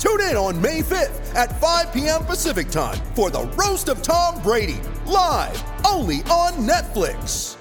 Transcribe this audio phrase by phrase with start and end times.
[0.00, 2.24] Tune in on May 5th at 5 p.m.
[2.24, 7.56] Pacific time for the Roast of Tom Brady, live only on Netflix.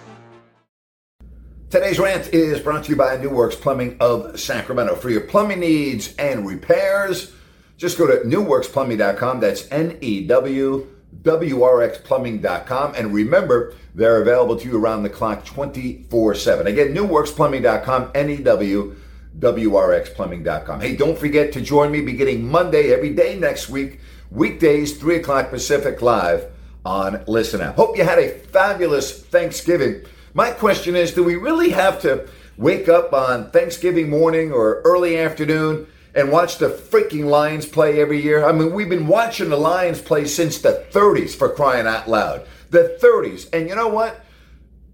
[1.69, 4.95] Today's rant is brought to you by New Works Plumbing of Sacramento.
[4.95, 7.33] For your plumbing needs and repairs,
[7.75, 9.41] just go to newwrxplumbing.com.
[9.41, 10.87] That's N E W
[11.21, 12.93] W R X plumbing.com.
[12.95, 16.67] And remember, they're available to you around the clock 24 7.
[16.67, 18.95] Again, newwrxplumbing.com, N E W
[19.37, 20.81] W R X plumbing.com.
[20.81, 23.99] Hey, don't forget to join me beginning Monday, every day next week,
[24.31, 26.51] weekdays, 3 o'clock Pacific Live
[26.85, 27.75] on Listen App.
[27.75, 30.03] Hope you had a fabulous Thanksgiving.
[30.33, 32.27] My question is do we really have to
[32.57, 38.21] wake up on Thanksgiving morning or early afternoon and watch the freaking Lions play every
[38.21, 38.45] year?
[38.45, 42.45] I mean, we've been watching the Lions play since the 30s for crying out loud.
[42.71, 43.47] The 30s.
[43.53, 44.23] And you know what?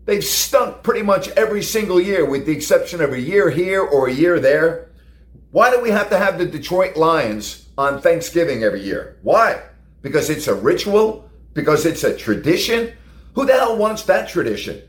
[0.06, 4.08] They've stunk pretty much every single year, with the exception of a year here or
[4.08, 4.92] a year there.
[5.52, 9.18] Why do we have to have the Detroit Lions on Thanksgiving every year?
[9.24, 9.62] Why?
[10.02, 11.30] Because it's a ritual?
[11.54, 12.94] Because it's a tradition?
[13.34, 14.82] Who the hell wants that tradition?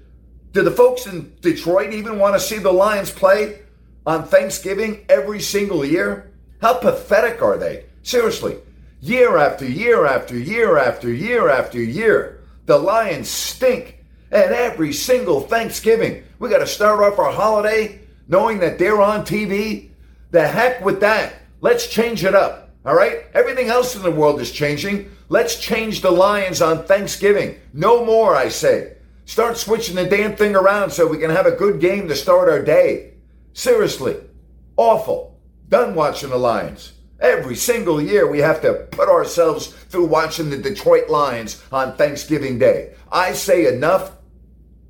[0.52, 3.60] Do the folks in Detroit even want to see the Lions play
[4.06, 6.32] on Thanksgiving every single year?
[6.60, 7.86] How pathetic are they?
[8.02, 8.56] Seriously,
[9.00, 14.04] year after year after year after year after year, the Lions stink.
[14.36, 19.24] And every single Thanksgiving, we got to start off our holiday knowing that they're on
[19.24, 19.88] TV.
[20.30, 21.36] The heck with that.
[21.62, 22.68] Let's change it up.
[22.84, 23.24] All right?
[23.32, 25.10] Everything else in the world is changing.
[25.30, 27.58] Let's change the Lions on Thanksgiving.
[27.72, 28.98] No more, I say.
[29.24, 32.50] Start switching the damn thing around so we can have a good game to start
[32.50, 33.14] our day.
[33.54, 34.16] Seriously,
[34.76, 35.40] awful.
[35.70, 36.92] Done watching the Lions.
[37.20, 42.58] Every single year we have to put ourselves through watching the Detroit Lions on Thanksgiving
[42.58, 42.92] Day.
[43.10, 44.12] I say enough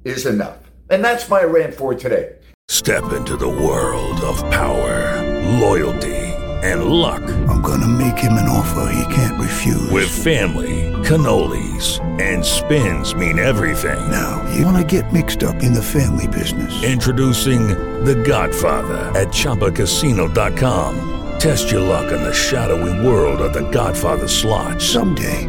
[0.06, 0.58] is enough.
[0.88, 2.36] And that's my rant for today.
[2.68, 5.22] Step into the world of power,
[5.58, 6.16] loyalty,
[6.62, 7.22] and luck.
[7.48, 9.90] I'm gonna make him an offer he can't refuse.
[9.90, 14.10] With family, cannolis, and spins mean everything.
[14.10, 16.82] Now, you wanna get mixed up in the family business.
[16.82, 17.68] Introducing
[18.04, 21.12] The Godfather at ChumbaCasino.com.
[21.38, 24.80] Test your luck in the shadowy world of The Godfather slot.
[24.80, 25.48] Someday,